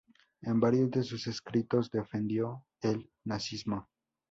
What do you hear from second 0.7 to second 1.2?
de